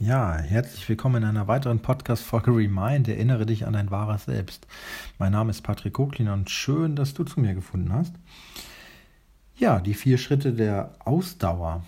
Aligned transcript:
Ja, 0.00 0.36
herzlich 0.38 0.88
willkommen 0.88 1.22
in 1.22 1.28
einer 1.28 1.46
weiteren 1.46 1.78
Podcast-Folge 1.78 2.50
Remind. 2.50 3.06
Erinnere 3.06 3.46
dich 3.46 3.64
an 3.64 3.74
dein 3.74 3.92
wahres 3.92 4.24
Selbst. 4.24 4.66
Mein 5.18 5.30
Name 5.30 5.50
ist 5.50 5.62
Patrick 5.62 5.92
Koklin 5.92 6.28
und 6.28 6.50
schön, 6.50 6.96
dass 6.96 7.14
du 7.14 7.22
zu 7.22 7.38
mir 7.38 7.54
gefunden 7.54 7.92
hast. 7.92 8.12
Ja, 9.56 9.78
die 9.78 9.94
vier 9.94 10.18
Schritte 10.18 10.52
der 10.52 10.96
Ausdauer. 10.98 11.84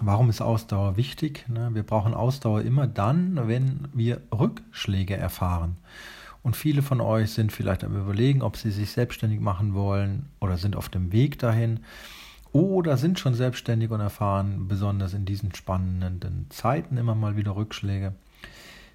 Warum 0.00 0.28
ist 0.28 0.42
Ausdauer 0.42 0.98
wichtig? 0.98 1.46
Ne, 1.48 1.70
wir 1.72 1.82
brauchen 1.82 2.12
Ausdauer 2.12 2.60
immer 2.60 2.86
dann, 2.86 3.48
wenn 3.48 3.88
wir 3.94 4.20
Rückschläge 4.30 5.16
erfahren. 5.16 5.78
Und 6.42 6.56
viele 6.56 6.82
von 6.82 7.00
euch 7.00 7.30
sind 7.30 7.52
vielleicht 7.52 7.84
am 7.84 7.96
Überlegen, 7.96 8.42
ob 8.42 8.58
sie 8.58 8.70
sich 8.70 8.90
selbstständig 8.90 9.40
machen 9.40 9.72
wollen 9.72 10.26
oder 10.40 10.58
sind 10.58 10.76
auf 10.76 10.90
dem 10.90 11.10
Weg 11.10 11.38
dahin 11.38 11.80
oder 12.52 12.96
sind 12.96 13.18
schon 13.18 13.34
selbstständig 13.34 13.90
und 13.90 14.00
erfahren 14.00 14.68
besonders 14.68 15.14
in 15.14 15.24
diesen 15.24 15.54
spannenden 15.54 16.46
Zeiten 16.50 16.96
immer 16.96 17.14
mal 17.14 17.36
wieder 17.36 17.56
Rückschläge. 17.56 18.14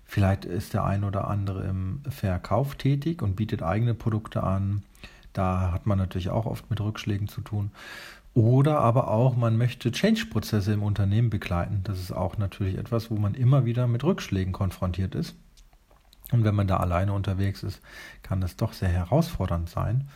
Vielleicht 0.05 0.45
ist 0.45 0.73
der 0.73 0.83
ein 0.83 1.03
oder 1.03 1.27
andere 1.27 1.63
im 1.63 2.01
Verkauf 2.09 2.75
tätig 2.75 3.21
und 3.21 3.35
bietet 3.35 3.63
eigene 3.63 3.93
Produkte 3.93 4.43
an. 4.43 4.83
Da 5.33 5.71
hat 5.71 5.87
man 5.87 5.97
natürlich 5.97 6.29
auch 6.29 6.45
oft 6.45 6.69
mit 6.69 6.79
Rückschlägen 6.79 7.27
zu 7.27 7.41
tun. 7.41 7.71
Oder 8.35 8.79
aber 8.79 9.09
auch, 9.09 9.35
man 9.35 9.57
möchte 9.57 9.91
Change-Prozesse 9.91 10.73
im 10.73 10.83
Unternehmen 10.83 11.29
begleiten. 11.29 11.81
Das 11.83 11.99
ist 11.99 12.11
auch 12.11 12.37
natürlich 12.37 12.77
etwas, 12.77 13.11
wo 13.11 13.15
man 13.15 13.35
immer 13.35 13.65
wieder 13.65 13.87
mit 13.87 14.03
Rückschlägen 14.03 14.53
konfrontiert 14.53 15.13
ist. 15.13 15.35
Und 16.31 16.43
wenn 16.43 16.55
man 16.55 16.67
da 16.67 16.77
alleine 16.77 17.13
unterwegs 17.13 17.61
ist, 17.61 17.79
kann 18.23 18.41
das 18.41 18.55
doch 18.55 18.73
sehr 18.73 18.89
herausfordernd 18.89 19.69
sein. 19.69 20.07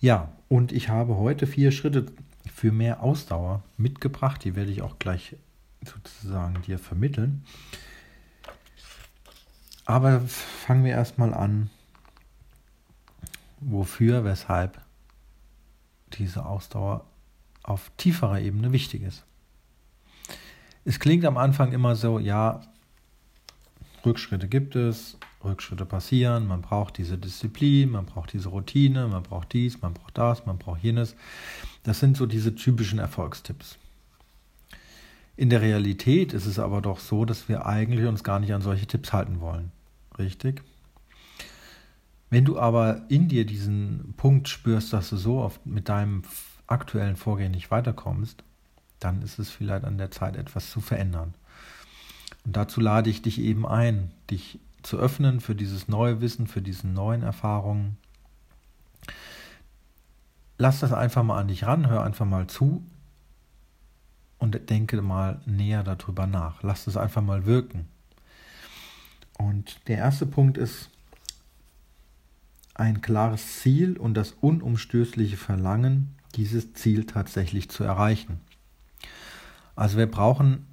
Ja, 0.00 0.32
und 0.48 0.72
ich 0.72 0.90
habe 0.90 1.16
heute 1.16 1.46
vier 1.46 1.72
Schritte 1.72 2.06
für 2.50 2.72
mehr 2.72 3.02
Ausdauer 3.02 3.62
mitgebracht. 3.76 4.44
Die 4.44 4.56
werde 4.56 4.70
ich 4.70 4.82
auch 4.82 4.98
gleich 4.98 5.36
sozusagen 5.84 6.62
dir 6.62 6.78
vermitteln. 6.78 7.44
Aber 9.84 10.20
fangen 10.20 10.84
wir 10.84 10.92
erstmal 10.92 11.34
an, 11.34 11.70
wofür, 13.60 14.24
weshalb 14.24 14.80
diese 16.12 16.46
Ausdauer 16.46 17.04
auf 17.62 17.90
tieferer 17.96 18.40
Ebene 18.40 18.72
wichtig 18.72 19.02
ist. 19.02 19.24
Es 20.84 20.98
klingt 20.98 21.24
am 21.24 21.36
Anfang 21.36 21.72
immer 21.72 21.94
so, 21.94 22.18
ja, 22.18 22.60
Rückschritte 24.04 24.48
gibt 24.48 24.74
es, 24.74 25.16
Rückschritte 25.44 25.84
passieren, 25.84 26.46
man 26.46 26.62
braucht 26.62 26.98
diese 26.98 27.18
Disziplin, 27.18 27.90
man 27.90 28.06
braucht 28.06 28.32
diese 28.32 28.48
Routine, 28.48 29.08
man 29.08 29.22
braucht 29.22 29.52
dies, 29.52 29.80
man 29.80 29.94
braucht 29.94 30.16
das, 30.16 30.46
man 30.46 30.58
braucht 30.58 30.82
jenes. 30.82 31.14
Das 31.82 32.00
sind 32.00 32.16
so 32.16 32.26
diese 32.26 32.54
typischen 32.54 32.98
Erfolgstipps. 32.98 33.78
In 35.36 35.50
der 35.50 35.62
Realität 35.62 36.32
ist 36.32 36.46
es 36.46 36.58
aber 36.58 36.80
doch 36.80 37.00
so, 37.00 37.24
dass 37.24 37.48
wir 37.48 37.66
eigentlich 37.66 38.06
uns 38.06 38.22
gar 38.22 38.38
nicht 38.38 38.52
an 38.52 38.62
solche 38.62 38.86
Tipps 38.86 39.12
halten 39.12 39.40
wollen. 39.40 39.72
Richtig? 40.18 40.62
Wenn 42.30 42.44
du 42.44 42.58
aber 42.58 43.02
in 43.08 43.28
dir 43.28 43.44
diesen 43.44 44.14
Punkt 44.16 44.48
spürst, 44.48 44.92
dass 44.92 45.10
du 45.10 45.16
so 45.16 45.38
oft 45.40 45.66
mit 45.66 45.88
deinem 45.88 46.22
aktuellen 46.66 47.16
Vorgehen 47.16 47.52
nicht 47.52 47.70
weiterkommst, 47.70 48.42
dann 49.00 49.22
ist 49.22 49.38
es 49.38 49.50
vielleicht 49.50 49.84
an 49.84 49.98
der 49.98 50.10
Zeit, 50.10 50.36
etwas 50.36 50.70
zu 50.70 50.80
verändern. 50.80 51.34
Und 52.44 52.56
dazu 52.56 52.80
lade 52.80 53.10
ich 53.10 53.22
dich 53.22 53.40
eben 53.40 53.66
ein, 53.66 54.10
dich 54.30 54.58
zu 54.82 54.98
öffnen 54.98 55.40
für 55.40 55.54
dieses 55.54 55.88
neue 55.88 56.20
Wissen, 56.20 56.46
für 56.46 56.62
diese 56.62 56.86
neuen 56.86 57.22
Erfahrungen. 57.22 57.96
Lass 60.58 60.80
das 60.80 60.92
einfach 60.92 61.22
mal 61.22 61.38
an 61.38 61.48
dich 61.48 61.64
ran, 61.64 61.88
hör 61.88 62.04
einfach 62.04 62.26
mal 62.26 62.46
zu 62.46 62.84
und 64.38 64.70
denke 64.70 65.00
mal 65.02 65.40
näher 65.46 65.82
darüber 65.82 66.26
nach. 66.26 66.62
Lass 66.62 66.86
es 66.86 66.96
einfach 66.96 67.22
mal 67.22 67.46
wirken. 67.46 67.88
Und 69.38 69.88
der 69.88 69.98
erste 69.98 70.26
Punkt 70.26 70.58
ist 70.58 70.90
ein 72.74 73.00
klares 73.00 73.60
Ziel 73.60 73.96
und 73.96 74.14
das 74.14 74.32
unumstößliche 74.40 75.36
Verlangen, 75.36 76.16
dieses 76.34 76.72
Ziel 76.74 77.06
tatsächlich 77.06 77.68
zu 77.70 77.84
erreichen. 77.84 78.40
Also 79.76 79.98
wir 79.98 80.10
brauchen 80.10 80.66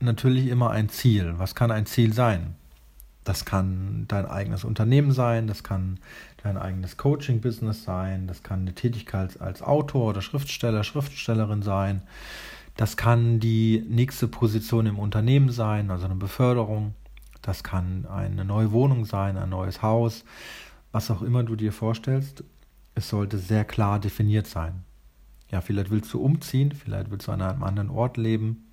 natürlich 0.00 0.46
immer 0.48 0.70
ein 0.70 0.88
Ziel. 0.88 1.34
Was 1.38 1.54
kann 1.54 1.70
ein 1.70 1.86
Ziel 1.86 2.12
sein? 2.12 2.54
Das 3.26 3.44
kann 3.44 4.04
dein 4.06 4.24
eigenes 4.24 4.62
Unternehmen 4.62 5.10
sein, 5.10 5.48
das 5.48 5.64
kann 5.64 5.98
dein 6.44 6.56
eigenes 6.56 6.96
Coaching-Business 6.96 7.82
sein, 7.82 8.28
das 8.28 8.44
kann 8.44 8.60
eine 8.60 8.72
Tätigkeit 8.72 9.40
als 9.40 9.62
Autor 9.62 10.10
oder 10.10 10.22
Schriftsteller, 10.22 10.84
Schriftstellerin 10.84 11.62
sein, 11.62 12.02
das 12.76 12.96
kann 12.96 13.40
die 13.40 13.84
nächste 13.88 14.28
Position 14.28 14.86
im 14.86 15.00
Unternehmen 15.00 15.50
sein, 15.50 15.90
also 15.90 16.04
eine 16.04 16.14
Beförderung, 16.14 16.94
das 17.42 17.64
kann 17.64 18.06
eine 18.06 18.44
neue 18.44 18.70
Wohnung 18.70 19.06
sein, 19.06 19.36
ein 19.36 19.50
neues 19.50 19.82
Haus, 19.82 20.24
was 20.92 21.10
auch 21.10 21.22
immer 21.22 21.42
du 21.42 21.56
dir 21.56 21.72
vorstellst, 21.72 22.44
es 22.94 23.08
sollte 23.08 23.38
sehr 23.38 23.64
klar 23.64 23.98
definiert 23.98 24.46
sein. 24.46 24.84
Ja, 25.50 25.62
vielleicht 25.62 25.90
willst 25.90 26.14
du 26.14 26.20
umziehen, 26.20 26.70
vielleicht 26.70 27.10
willst 27.10 27.26
du 27.26 27.32
an 27.32 27.42
einem 27.42 27.64
anderen 27.64 27.90
Ort 27.90 28.18
leben, 28.18 28.65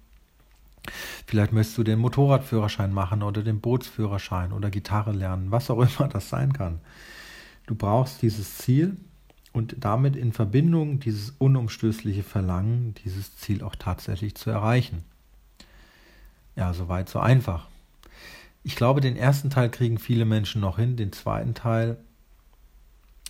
Vielleicht 1.26 1.54
möchtest 1.54 1.78
du 1.78 1.84
den 1.84 2.00
Motorradführerschein 2.00 2.94
machen 2.94 3.24
oder 3.24 3.42
den 3.42 3.62
Bootsführerschein 3.62 4.52
oder 4.52 4.70
Gitarre 4.70 5.12
lernen, 5.12 5.52
was 5.52 5.70
auch 5.70 5.80
immer 5.80 6.08
das 6.10 6.30
sein 6.30 6.54
kann. 6.54 6.80
Du 7.66 7.76
brauchst 7.76 8.22
dieses 8.22 8.58
Ziel 8.58 8.98
und 9.54 9.76
damit 9.80 10.16
in 10.16 10.34
Verbindung 10.34 11.00
dieses 11.00 11.32
unumstößliche 11.38 12.24
Verlangen, 12.24 12.96
dieses 13.06 13.38
Ziel 13.38 13.64
auch 13.64 13.76
tatsächlich 13.76 14.36
zu 14.36 14.50
erreichen. 14.50 15.04
Ja, 16.56 16.74
soweit 16.74 17.10
so 17.10 17.20
einfach. 17.20 17.68
Ich 18.64 18.76
glaube, 18.76 19.02
den 19.02 19.16
ersten 19.16 19.50
Teil 19.50 19.70
kriegen 19.70 19.98
viele 19.98 20.26
Menschen 20.26 20.62
noch 20.62 20.78
hin, 20.78 20.98
den 20.98 21.12
zweiten 21.12 21.54
Teil 21.54 21.98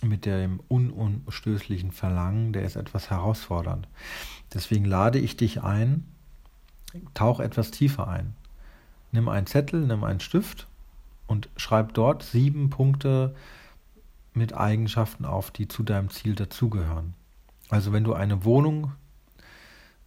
mit 0.02 0.26
dem 0.26 0.60
unumstößlichen 0.68 1.92
Verlangen, 1.92 2.52
der 2.52 2.62
ist 2.62 2.76
etwas 2.76 3.10
herausfordernd. 3.10 3.88
Deswegen 4.52 4.84
lade 4.84 5.18
ich 5.18 5.36
dich 5.36 5.62
ein, 5.62 6.06
tauch 7.14 7.40
etwas 7.40 7.70
tiefer 7.70 8.08
ein. 8.08 8.34
Nimm 9.12 9.28
einen 9.28 9.46
Zettel, 9.46 9.86
nimm 9.86 10.04
einen 10.04 10.20
Stift 10.20 10.66
und 11.26 11.48
schreib 11.56 11.94
dort 11.94 12.22
sieben 12.22 12.70
Punkte 12.70 13.34
mit 14.32 14.54
Eigenschaften 14.54 15.24
auf, 15.24 15.50
die 15.50 15.68
zu 15.68 15.82
deinem 15.82 16.10
Ziel 16.10 16.34
dazugehören. 16.34 17.14
Also 17.68 17.92
wenn 17.92 18.04
du 18.04 18.14
eine 18.14 18.44
Wohnung 18.44 18.92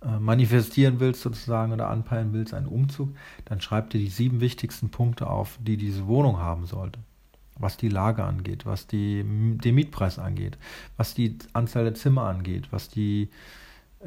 äh, 0.01 0.19
manifestieren 0.19 0.99
willst 0.99 1.21
sozusagen 1.21 1.71
oder 1.71 1.89
anpeilen 1.89 2.33
willst, 2.33 2.53
einen 2.53 2.67
Umzug, 2.67 3.15
dann 3.45 3.61
schreib 3.61 3.89
dir 3.89 3.99
die 3.99 4.09
sieben 4.09 4.41
wichtigsten 4.41 4.89
Punkte 4.89 5.27
auf, 5.27 5.57
die 5.61 5.77
diese 5.77 6.07
Wohnung 6.07 6.37
haben 6.37 6.65
sollte. 6.65 6.99
Was 7.55 7.77
die 7.77 7.89
Lage 7.89 8.23
angeht, 8.23 8.67
was 8.67 8.85
die, 8.85 9.23
den 9.23 9.73
Mietpreis 9.73 10.19
angeht, 10.19 10.59
was 10.97 11.15
die 11.15 11.37
Anzahl 11.53 11.85
der 11.85 11.95
Zimmer 11.95 12.23
angeht, 12.23 12.67
was 12.71 12.89
die 12.89 13.29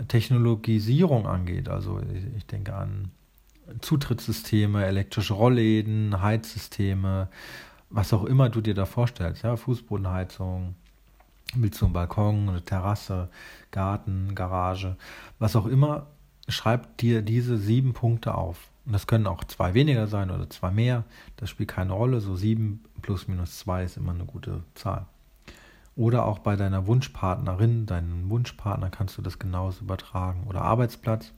Technologisierung 0.08 1.26
angeht, 1.26 1.68
also 1.68 2.00
ich 2.36 2.46
denke 2.46 2.74
an 2.74 3.10
Zutrittssysteme, 3.80 4.84
elektrische 4.84 5.34
Rollläden, 5.34 6.22
Heizsysteme, 6.22 7.28
was 7.88 8.12
auch 8.12 8.24
immer 8.24 8.48
du 8.48 8.60
dir 8.60 8.74
da 8.74 8.86
vorstellst, 8.86 9.42
ja, 9.42 9.56
Fußbodenheizung, 9.56 10.74
willst 11.54 11.80
du 11.80 11.86
einen 11.86 11.94
Balkon, 11.94 12.48
eine 12.48 12.64
Terrasse, 12.64 13.28
Garten, 13.70 14.34
Garage, 14.34 14.96
was 15.38 15.56
auch 15.56 15.66
immer, 15.66 16.06
schreib 16.48 16.96
dir 16.98 17.22
diese 17.22 17.58
sieben 17.58 17.92
Punkte 17.92 18.34
auf. 18.34 18.68
Und 18.86 18.92
das 18.92 19.06
können 19.06 19.26
auch 19.26 19.44
zwei 19.44 19.74
weniger 19.74 20.06
sein 20.06 20.30
oder 20.30 20.48
zwei 20.50 20.70
mehr, 20.70 21.04
das 21.36 21.50
spielt 21.50 21.68
keine 21.68 21.92
Rolle, 21.92 22.20
so 22.20 22.36
sieben 22.36 22.84
plus 23.02 23.28
minus 23.28 23.58
zwei 23.58 23.84
ist 23.84 23.96
immer 23.96 24.12
eine 24.12 24.24
gute 24.24 24.62
Zahl. 24.74 25.06
Oder 26.00 26.24
auch 26.24 26.38
bei 26.38 26.56
deiner 26.56 26.86
Wunschpartnerin, 26.86 27.84
deinem 27.84 28.30
Wunschpartner 28.30 28.88
kannst 28.88 29.18
du 29.18 29.22
das 29.22 29.38
genauso 29.38 29.82
übertragen. 29.82 30.44
Oder 30.46 30.62
Arbeitsplatz. 30.62 31.34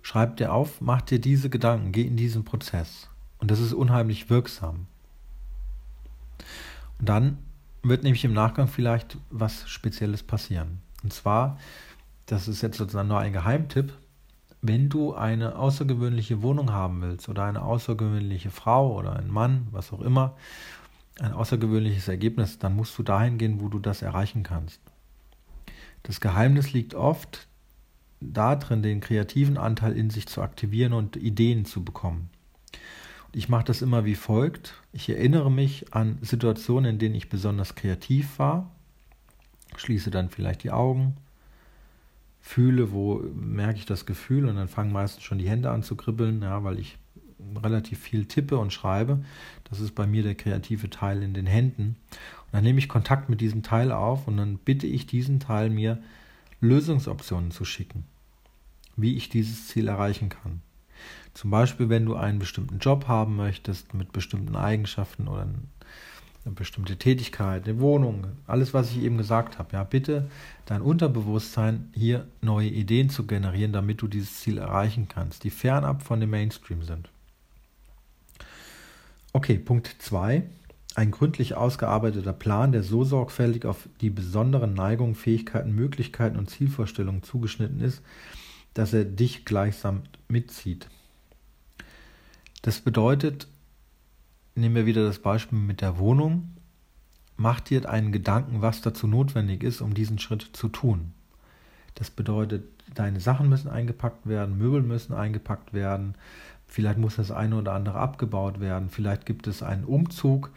Schreib 0.00 0.36
dir 0.36 0.52
auf, 0.52 0.80
mach 0.80 1.02
dir 1.02 1.20
diese 1.20 1.50
Gedanken, 1.50 1.90
geh 1.90 2.06
in 2.06 2.16
diesen 2.16 2.44
Prozess. 2.44 3.08
Und 3.38 3.50
das 3.50 3.58
ist 3.58 3.72
unheimlich 3.72 4.30
wirksam. 4.30 4.86
Und 7.00 7.08
dann 7.08 7.38
wird 7.82 8.04
nämlich 8.04 8.24
im 8.24 8.32
Nachgang 8.32 8.68
vielleicht 8.68 9.18
was 9.28 9.68
Spezielles 9.68 10.22
passieren. 10.22 10.82
Und 11.02 11.12
zwar, 11.12 11.58
das 12.26 12.46
ist 12.46 12.62
jetzt 12.62 12.78
sozusagen 12.78 13.08
nur 13.08 13.18
ein 13.18 13.32
Geheimtipp, 13.32 13.92
wenn 14.60 14.88
du 14.88 15.14
eine 15.14 15.56
außergewöhnliche 15.56 16.42
Wohnung 16.42 16.72
haben 16.72 17.02
willst 17.02 17.28
oder 17.28 17.42
eine 17.42 17.62
außergewöhnliche 17.62 18.52
Frau 18.52 18.96
oder 18.96 19.16
einen 19.16 19.32
Mann, 19.32 19.66
was 19.72 19.92
auch 19.92 20.00
immer, 20.00 20.36
ein 21.20 21.32
außergewöhnliches 21.32 22.08
Ergebnis, 22.08 22.58
dann 22.58 22.76
musst 22.76 22.96
du 22.98 23.02
dahin 23.02 23.38
gehen, 23.38 23.60
wo 23.60 23.68
du 23.68 23.78
das 23.78 24.02
erreichen 24.02 24.42
kannst. 24.42 24.80
Das 26.02 26.20
Geheimnis 26.20 26.72
liegt 26.72 26.94
oft 26.94 27.46
darin, 28.20 28.82
den 28.82 29.00
kreativen 29.00 29.56
Anteil 29.56 29.96
in 29.96 30.10
sich 30.10 30.26
zu 30.26 30.42
aktivieren 30.42 30.92
und 30.92 31.16
Ideen 31.16 31.64
zu 31.64 31.84
bekommen. 31.84 32.30
Ich 33.32 33.48
mache 33.48 33.64
das 33.64 33.82
immer 33.82 34.04
wie 34.04 34.14
folgt. 34.14 34.74
Ich 34.92 35.08
erinnere 35.08 35.50
mich 35.50 35.94
an 35.94 36.18
Situationen, 36.20 36.92
in 36.92 36.98
denen 36.98 37.14
ich 37.14 37.30
besonders 37.30 37.74
kreativ 37.74 38.38
war, 38.38 38.70
schließe 39.76 40.10
dann 40.10 40.28
vielleicht 40.28 40.64
die 40.64 40.70
Augen, 40.70 41.16
fühle, 42.40 42.92
wo 42.92 43.20
merke 43.34 43.78
ich 43.78 43.86
das 43.86 44.04
Gefühl 44.04 44.46
und 44.46 44.56
dann 44.56 44.68
fangen 44.68 44.92
meistens 44.92 45.22
schon 45.22 45.38
die 45.38 45.48
Hände 45.48 45.70
an 45.70 45.82
zu 45.82 45.96
kribbeln, 45.96 46.42
ja, 46.42 46.62
weil 46.62 46.78
ich 46.78 46.98
relativ 47.62 47.98
viel 47.98 48.26
tippe 48.26 48.58
und 48.58 48.72
schreibe. 48.72 49.24
Das 49.64 49.80
ist 49.80 49.94
bei 49.94 50.06
mir 50.06 50.22
der 50.22 50.34
kreative 50.34 50.90
Teil 50.90 51.22
in 51.22 51.34
den 51.34 51.46
Händen. 51.46 51.96
Und 52.10 52.52
dann 52.52 52.64
nehme 52.64 52.78
ich 52.78 52.88
Kontakt 52.88 53.28
mit 53.28 53.40
diesem 53.40 53.62
Teil 53.62 53.92
auf 53.92 54.28
und 54.28 54.36
dann 54.36 54.58
bitte 54.58 54.86
ich 54.86 55.06
diesen 55.06 55.40
Teil 55.40 55.70
mir 55.70 56.02
Lösungsoptionen 56.60 57.50
zu 57.50 57.64
schicken, 57.64 58.04
wie 58.96 59.16
ich 59.16 59.28
dieses 59.28 59.68
Ziel 59.68 59.88
erreichen 59.88 60.28
kann. 60.28 60.60
Zum 61.34 61.50
Beispiel, 61.50 61.88
wenn 61.88 62.04
du 62.04 62.14
einen 62.14 62.38
bestimmten 62.38 62.78
Job 62.78 63.08
haben 63.08 63.36
möchtest 63.36 63.94
mit 63.94 64.12
bestimmten 64.12 64.54
Eigenschaften 64.54 65.28
oder 65.28 65.42
eine 65.42 66.54
bestimmte 66.54 66.96
Tätigkeit, 66.96 67.66
eine 67.66 67.80
Wohnung, 67.80 68.26
alles, 68.46 68.74
was 68.74 68.90
ich 68.90 69.02
eben 69.02 69.16
gesagt 69.16 69.58
habe. 69.58 69.70
Ja, 69.72 69.84
bitte 69.84 70.28
dein 70.66 70.82
Unterbewusstsein 70.82 71.90
hier 71.94 72.26
neue 72.40 72.68
Ideen 72.68 73.10
zu 73.10 73.26
generieren, 73.26 73.72
damit 73.72 74.02
du 74.02 74.08
dieses 74.08 74.40
Ziel 74.40 74.58
erreichen 74.58 75.08
kannst, 75.08 75.44
die 75.44 75.50
fernab 75.50 76.02
von 76.02 76.20
dem 76.20 76.30
Mainstream 76.30 76.82
sind. 76.82 77.11
Okay, 79.34 79.58
Punkt 79.58 79.96
2. 79.98 80.42
Ein 80.94 81.10
gründlich 81.10 81.54
ausgearbeiteter 81.54 82.34
Plan, 82.34 82.70
der 82.70 82.82
so 82.82 83.02
sorgfältig 83.02 83.64
auf 83.64 83.88
die 84.02 84.10
besonderen 84.10 84.74
Neigungen, 84.74 85.14
Fähigkeiten, 85.14 85.74
Möglichkeiten 85.74 86.36
und 86.36 86.50
Zielvorstellungen 86.50 87.22
zugeschnitten 87.22 87.80
ist, 87.80 88.02
dass 88.74 88.92
er 88.92 89.06
dich 89.06 89.46
gleichsam 89.46 90.02
mitzieht. 90.28 90.88
Das 92.60 92.80
bedeutet, 92.80 93.48
nehmen 94.54 94.74
wir 94.74 94.84
wieder 94.84 95.04
das 95.04 95.18
Beispiel 95.18 95.58
mit 95.58 95.80
der 95.80 95.96
Wohnung, 95.96 96.52
mach 97.38 97.60
dir 97.60 97.88
einen 97.88 98.12
Gedanken, 98.12 98.60
was 98.60 98.82
dazu 98.82 99.06
notwendig 99.06 99.62
ist, 99.62 99.80
um 99.80 99.94
diesen 99.94 100.18
Schritt 100.18 100.50
zu 100.52 100.68
tun. 100.68 101.14
Das 101.94 102.10
bedeutet, 102.10 102.64
deine 102.94 103.20
Sachen 103.20 103.48
müssen 103.48 103.70
eingepackt 103.70 104.26
werden, 104.26 104.58
Möbel 104.58 104.82
müssen 104.82 105.14
eingepackt 105.14 105.72
werden, 105.72 106.16
vielleicht 106.72 106.98
muss 106.98 107.16
das 107.16 107.30
eine 107.30 107.56
oder 107.56 107.74
andere 107.74 107.98
abgebaut 107.98 108.58
werden, 108.58 108.88
vielleicht 108.88 109.26
gibt 109.26 109.46
es 109.46 109.62
einen 109.62 109.84
Umzug, 109.84 110.50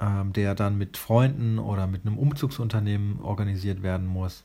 ähm, 0.00 0.32
der 0.32 0.54
dann 0.54 0.76
mit 0.76 0.96
Freunden 0.96 1.58
oder 1.58 1.86
mit 1.86 2.04
einem 2.04 2.18
Umzugsunternehmen 2.18 3.20
organisiert 3.20 3.82
werden 3.82 4.06
muss. 4.06 4.44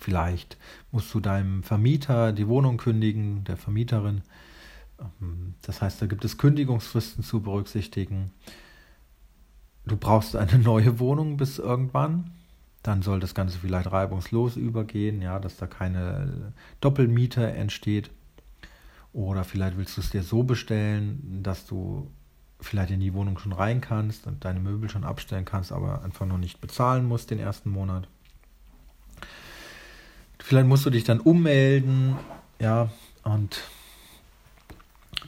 Vielleicht 0.00 0.56
musst 0.92 1.12
du 1.12 1.20
deinem 1.20 1.62
Vermieter 1.62 2.32
die 2.32 2.48
Wohnung 2.48 2.78
kündigen, 2.78 3.44
der 3.44 3.58
Vermieterin. 3.58 4.22
Ähm, 4.98 5.54
das 5.62 5.82
heißt, 5.82 6.00
da 6.00 6.06
gibt 6.06 6.24
es 6.24 6.38
Kündigungsfristen 6.38 7.22
zu 7.22 7.42
berücksichtigen. 7.42 8.30
Du 9.84 9.96
brauchst 9.96 10.36
eine 10.36 10.58
neue 10.62 10.98
Wohnung 10.98 11.36
bis 11.36 11.58
irgendwann. 11.58 12.30
Dann 12.82 13.02
soll 13.02 13.20
das 13.20 13.34
Ganze 13.34 13.58
vielleicht 13.58 13.92
reibungslos 13.92 14.56
übergehen, 14.56 15.20
ja, 15.20 15.38
dass 15.38 15.56
da 15.58 15.66
keine 15.66 16.54
Doppelmiete 16.80 17.52
entsteht. 17.52 18.10
Oder 19.16 19.44
vielleicht 19.44 19.78
willst 19.78 19.96
du 19.96 20.02
es 20.02 20.10
dir 20.10 20.22
so 20.22 20.42
bestellen, 20.42 21.40
dass 21.42 21.64
du 21.64 22.10
vielleicht 22.60 22.90
in 22.90 23.00
die 23.00 23.14
Wohnung 23.14 23.38
schon 23.38 23.54
rein 23.54 23.80
kannst 23.80 24.26
und 24.26 24.44
deine 24.44 24.60
Möbel 24.60 24.90
schon 24.90 25.04
abstellen 25.04 25.46
kannst, 25.46 25.72
aber 25.72 26.04
einfach 26.04 26.26
noch 26.26 26.36
nicht 26.36 26.60
bezahlen 26.60 27.08
musst 27.08 27.30
den 27.30 27.38
ersten 27.38 27.70
Monat. 27.70 28.08
Vielleicht 30.38 30.68
musst 30.68 30.84
du 30.84 30.90
dich 30.90 31.04
dann 31.04 31.20
ummelden, 31.20 32.16
ja, 32.60 32.90
und 33.22 33.62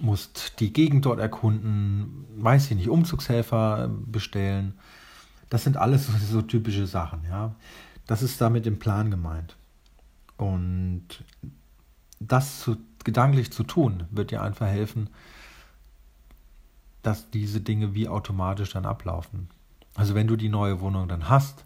musst 0.03 0.61
die 0.61 0.71
Gegend 0.71 1.07
dort 1.07 1.19
erkunden, 1.19 2.27
weiß 2.37 2.71
ich 2.71 2.77
nicht, 2.77 2.91
Umzugshelfer 2.91 3.89
bestellen. 3.89 4.75
Das 5.49 5.65
sind 5.65 5.79
alles 5.79 6.09
so, 6.09 6.13
so 6.31 6.43
typische 6.43 6.87
Sachen, 6.87 7.25
ja. 7.25 7.55
Das 8.07 8.21
ist 8.21 8.39
damit 8.39 8.67
im 8.67 8.79
Plan 8.79 9.11
gemeint. 9.11 9.57
Und 10.37 11.25
das 12.21 12.61
zu, 12.61 12.77
gedanklich 13.05 13.53
zu 13.53 13.63
tun, 13.63 14.05
wird 14.11 14.31
dir 14.31 14.43
einfach 14.43 14.67
helfen, 14.67 15.11
dass 17.03 17.31
diese 17.31 17.61
Dinge 17.61 17.95
wie 17.95 18.09
automatisch 18.09 18.73
dann 18.73 18.87
ablaufen. 18.87 19.49
Also 19.95 20.15
wenn 20.15 20.27
du 20.27 20.37
die 20.37 20.49
neue 20.49 20.81
Wohnung 20.81 21.09
dann 21.09 21.29
hast, 21.29 21.65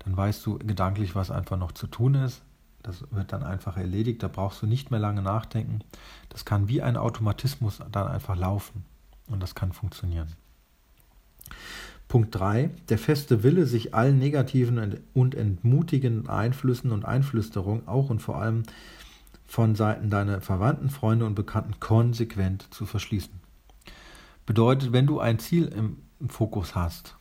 dann 0.00 0.16
weißt 0.16 0.44
du 0.46 0.58
gedanklich, 0.58 1.14
was 1.14 1.30
einfach 1.30 1.56
noch 1.56 1.72
zu 1.72 1.86
tun 1.86 2.14
ist. 2.14 2.42
Das 2.82 3.04
wird 3.10 3.32
dann 3.32 3.42
einfach 3.42 3.76
erledigt, 3.76 4.22
da 4.22 4.28
brauchst 4.28 4.62
du 4.62 4.66
nicht 4.66 4.90
mehr 4.90 5.00
lange 5.00 5.20
nachdenken. 5.20 5.80
Das 6.28 6.44
kann 6.44 6.68
wie 6.68 6.80
ein 6.80 6.96
Automatismus 6.96 7.80
dann 7.90 8.06
einfach 8.06 8.36
laufen 8.36 8.84
und 9.26 9.40
das 9.40 9.54
kann 9.54 9.72
funktionieren. 9.72 10.28
Punkt 12.06 12.34
3. 12.34 12.70
Der 12.88 12.98
feste 12.98 13.42
Wille, 13.42 13.66
sich 13.66 13.94
allen 13.94 14.18
negativen 14.18 15.02
und 15.12 15.34
entmutigenden 15.34 16.28
Einflüssen 16.28 16.90
und 16.90 17.04
Einflüsterungen 17.04 17.86
auch 17.86 18.08
und 18.08 18.20
vor 18.20 18.40
allem 18.40 18.62
von 19.48 19.74
Seiten 19.74 20.10
deiner 20.10 20.42
Verwandten, 20.42 20.90
Freunde 20.90 21.24
und 21.24 21.34
Bekannten 21.34 21.80
konsequent 21.80 22.72
zu 22.72 22.86
verschließen. 22.86 23.32
Bedeutet, 24.46 24.92
wenn 24.92 25.06
du 25.06 25.18
ein 25.18 25.38
Ziel 25.38 25.66
im 25.68 25.96
Fokus 26.28 26.74
hast, 26.74 27.16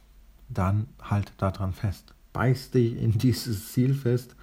dann 0.50 0.88
halt 1.02 1.32
daran 1.38 1.74
fest. 1.74 2.14
Beiß 2.34 2.72
dich 2.72 3.02
in 3.02 3.18
dieses 3.18 3.72
Ziel 3.72 3.94
fest 3.94 4.36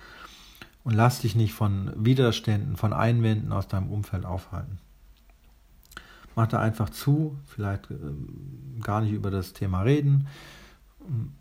und 0.82 0.94
lass 0.94 1.20
dich 1.20 1.36
nicht 1.36 1.52
von 1.52 1.92
Widerständen, 1.96 2.76
von 2.76 2.92
Einwänden 2.92 3.52
aus 3.52 3.68
deinem 3.68 3.90
Umfeld 3.90 4.24
aufhalten. 4.24 4.78
Mach 6.34 6.46
da 6.48 6.60
einfach 6.60 6.90
zu, 6.90 7.38
vielleicht 7.46 7.90
äh, 7.90 7.96
gar 8.80 9.02
nicht 9.02 9.12
über 9.12 9.30
das 9.30 9.52
Thema 9.52 9.82
reden. 9.82 10.26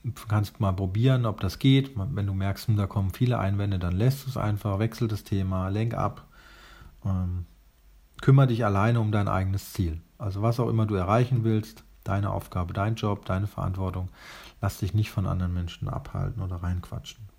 Du 0.03 0.27
kannst 0.27 0.59
mal 0.59 0.73
probieren, 0.73 1.25
ob 1.25 1.39
das 1.39 1.57
geht. 1.57 1.91
Wenn 1.95 2.27
du 2.27 2.33
merkst, 2.33 2.67
hm, 2.67 2.75
da 2.75 2.85
kommen 2.85 3.11
viele 3.11 3.39
Einwände, 3.39 3.79
dann 3.79 3.95
lässt 3.95 4.25
du 4.25 4.29
es 4.29 4.37
einfach, 4.37 4.79
wechsel 4.79 5.07
das 5.07 5.23
Thema, 5.23 5.69
lenk 5.69 5.93
ab. 5.93 6.27
Ähm, 7.05 7.45
kümmere 8.21 8.47
dich 8.47 8.65
alleine 8.65 8.99
um 8.99 9.11
dein 9.11 9.27
eigenes 9.27 9.73
Ziel. 9.73 10.01
Also 10.17 10.41
was 10.41 10.59
auch 10.59 10.69
immer 10.69 10.85
du 10.85 10.95
erreichen 10.95 11.43
willst, 11.43 11.83
deine 12.03 12.31
Aufgabe, 12.31 12.73
dein 12.73 12.95
Job, 12.95 13.25
deine 13.25 13.47
Verantwortung, 13.47 14.09
lass 14.61 14.79
dich 14.79 14.93
nicht 14.93 15.11
von 15.11 15.27
anderen 15.27 15.53
Menschen 15.53 15.89
abhalten 15.89 16.41
oder 16.41 16.57
reinquatschen. 16.57 17.29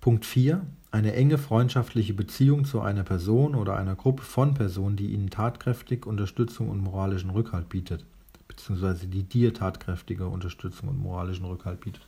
Punkt 0.00 0.24
4. 0.24 0.64
Eine 0.90 1.12
enge 1.14 1.38
freundschaftliche 1.38 2.14
Beziehung 2.14 2.64
zu 2.64 2.80
einer 2.80 3.02
Person 3.02 3.54
oder 3.54 3.76
einer 3.76 3.96
Gruppe 3.96 4.22
von 4.22 4.54
Personen, 4.54 4.96
die 4.96 5.12
ihnen 5.12 5.28
tatkräftig 5.28 6.06
Unterstützung 6.06 6.70
und 6.70 6.82
moralischen 6.82 7.30
Rückhalt 7.30 7.68
bietet, 7.68 8.06
beziehungsweise 8.46 9.06
die 9.06 9.24
dir 9.24 9.52
tatkräftige 9.52 10.28
Unterstützung 10.28 10.88
und 10.88 10.98
moralischen 10.98 11.44
Rückhalt 11.44 11.80
bietet. 11.80 12.06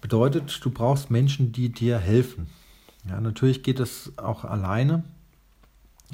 Bedeutet, 0.00 0.64
du 0.64 0.70
brauchst 0.70 1.10
Menschen, 1.10 1.52
die 1.52 1.68
dir 1.68 1.98
helfen. 1.98 2.48
Ja, 3.08 3.20
natürlich 3.20 3.62
geht 3.62 3.80
es 3.80 4.12
auch 4.18 4.44
alleine, 4.44 5.04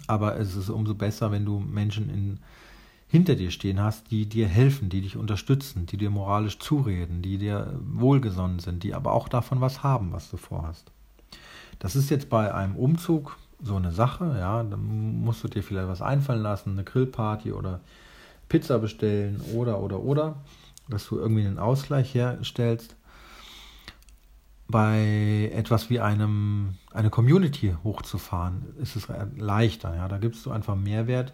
aber 0.07 0.39
es 0.39 0.55
ist 0.55 0.69
umso 0.69 0.95
besser, 0.95 1.33
wenn 1.33 1.45
du 1.45 1.59
Menschen 1.59 2.09
in, 2.11 2.39
hinter 3.09 3.35
dir 3.35 3.51
stehen 3.51 3.81
hast, 3.81 4.11
die 4.11 4.27
dir 4.27 4.47
helfen, 4.47 4.89
die 4.89 5.01
dich 5.01 5.17
unterstützen, 5.17 5.87
die 5.87 5.97
dir 5.97 6.11
moralisch 6.11 6.59
zureden, 6.59 7.23
die 7.23 7.39
dir 7.39 7.79
wohlgesonnen 7.85 8.59
sind, 8.59 8.83
die 8.83 8.95
aber 8.95 9.13
auch 9.13 9.29
davon 9.29 9.61
was 9.61 9.83
haben, 9.83 10.13
was 10.13 10.31
du 10.31 10.37
vorhast. 10.37 10.93
Das 11.79 11.97
ist 11.97 12.11
jetzt 12.11 12.29
bei 12.29 12.55
einem 12.55 12.77
Umzug 12.77 13.37
so 13.63 13.77
eine 13.77 13.93
Sache, 13.93 14.37
ja, 14.39 14.63
da 14.63 14.77
musst 14.77 15.43
du 15.43 15.49
dir 15.49 15.63
vielleicht 15.63 15.89
was 15.89 16.03
einfallen 16.03 16.43
lassen, 16.43 16.73
eine 16.73 16.85
Grillparty 16.85 17.53
oder 17.53 17.81
Pizza 18.49 18.79
bestellen 18.79 19.41
oder 19.55 19.81
oder 19.81 20.01
oder, 20.01 20.37
dass 20.89 21.09
du 21.09 21.19
irgendwie 21.19 21.47
einen 21.47 21.59
Ausgleich 21.59 22.15
herstellst 22.15 22.97
bei 24.69 25.51
etwas 25.55 25.91
wie 25.91 26.01
einem 26.01 26.75
eine 26.93 27.11
Community 27.11 27.77
hochzufahren, 27.85 28.65
ist 28.81 28.97
es 28.97 29.09
leichter. 29.37 29.95
Ja? 29.95 30.09
Da 30.09 30.19
gibst 30.19 30.45
du 30.47 30.51
einfach 30.51 30.75
Mehrwert 30.75 31.33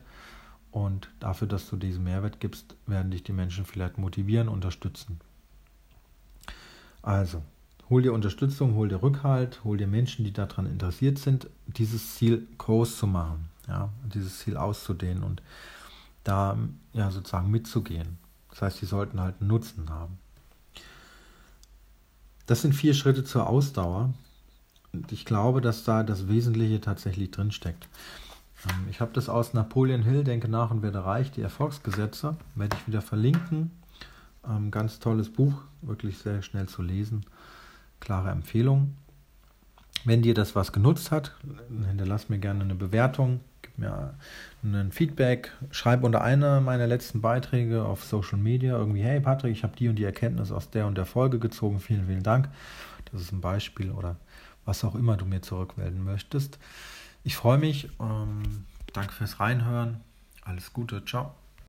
und 0.71 1.09
dafür, 1.21 1.49
dass 1.49 1.69
du 1.69 1.77
diesen 1.77 2.05
Mehrwert 2.05 2.41
gibst, 2.41 2.77
werden 2.87 3.11
dich 3.11 3.23
die 3.23 3.33
Menschen 3.33 3.65
vielleicht 3.65 3.99
motivieren, 3.99 4.49
unterstützen. 4.49 5.21
Also, 7.03 7.43
hol 7.91 8.03
dir 8.03 8.13
Unterstützung, 8.13 8.75
hol 8.75 8.89
dir 8.89 9.03
Rückhalt, 9.03 9.65
hol 9.65 9.77
dir 9.77 9.87
Menschen, 9.87 10.25
die 10.25 10.33
daran 10.33 10.67
interessiert 10.67 11.19
sind, 11.19 11.49
dieses 11.67 12.15
Ziel 12.15 12.47
groß 12.59 12.97
zu 12.97 13.07
machen, 13.07 13.49
ja, 13.67 13.91
dieses 14.15 14.39
Ziel 14.39 14.57
auszudehnen 14.57 15.23
und 15.23 15.43
da 16.25 16.57
ja 16.93 17.11
sozusagen 17.11 17.51
mitzugehen. 17.51 18.19
Das 18.51 18.63
heißt, 18.63 18.79
sie 18.79 18.87
sollten 18.87 19.21
halt 19.21 19.37
einen 19.41 19.49
Nutzen 19.49 19.91
haben. 19.91 20.19
Das 22.53 22.61
sind 22.61 22.75
vier 22.75 22.93
Schritte 22.93 23.25
zur 23.25 23.47
Ausdauer. 23.47 24.13
Und 24.93 25.11
ich 25.11 25.25
glaube, 25.25 25.63
dass 25.63 25.85
da 25.85 26.03
das 26.03 26.29
Wesentliche 26.29 26.83
tatsächlich 26.83 27.31
drinsteckt. 27.31 27.89
Ähm, 28.69 28.89
ich 28.91 29.01
habe 29.01 29.11
das 29.15 29.31
aus 29.31 29.55
Napoleon 29.55 30.03
Hill, 30.03 30.23
Denke 30.23 30.49
nach 30.49 30.71
und 30.71 30.83
werde 30.83 31.03
reich, 31.03 31.31
die 31.31 31.41
Erfolgsgesetze, 31.41 32.37
werde 32.55 32.77
ich 32.77 32.87
wieder 32.87 33.01
verlinken. 33.01 33.71
Ähm, 34.47 34.71
ganz 34.71 34.99
tolles 34.99 35.33
Buch, 35.33 35.63
wirklich 35.81 36.19
sehr 36.19 36.43
schnell 36.43 36.69
zu 36.69 36.83
lesen. 36.83 37.25
Klare 38.01 38.29
Empfehlung. 38.29 38.97
Wenn 40.05 40.21
dir 40.21 40.35
das 40.35 40.55
was 40.55 40.73
genutzt 40.73 41.11
hat, 41.11 41.35
hinterlass 41.89 42.29
mir 42.29 42.39
gerne 42.39 42.65
eine 42.65 42.75
Bewertung, 42.75 43.41
gib 43.73 43.79
mir 43.79 44.15
ein 44.63 44.93
Feedback, 44.93 45.53
schreib 45.71 46.05
unter 46.05 46.23
einer 46.23 46.61
meiner 46.61 46.87
letzten 46.87 47.21
Beiträge 47.21 47.85
auf 47.85 48.05
Social 48.05 48.39
Media 48.39 48.77
irgendwie, 48.77 49.03
hey 49.03 49.21
Patrick, 49.21 49.53
ich 49.53 49.63
habe 49.63 49.77
die 49.77 49.89
und 49.89 49.97
die 49.97 50.05
Erkenntnis 50.05 50.53
aus 50.53 50.71
der 50.71 50.87
und 50.87 50.97
der 50.97 51.07
Folge 51.07 51.39
gezogen, 51.39 51.81
vielen, 51.81 52.07
vielen 52.07 52.23
Dank. 52.23 52.49
Das 53.11 53.21
ist 53.21 53.33
ein 53.33 53.41
Beispiel 53.41 53.91
oder 53.91 54.17
was 54.65 54.85
auch 54.85 54.95
immer 54.95 55.17
du 55.17 55.27
mir 55.27 55.43
zurückmelden 55.43 56.05
möchtest. 56.05 56.59
Ich 57.25 57.37
freue 57.37 57.59
mich. 57.59 57.89
Ähm, 58.01 58.65
danke 58.93 59.13
fürs 59.13 59.41
Reinhören. 59.41 60.01
Alles 60.45 60.73
Gute. 60.73 61.05
Ciao. 61.05 61.35